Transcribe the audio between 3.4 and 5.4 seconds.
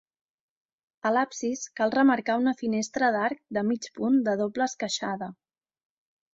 de mig punt de doble esqueixada.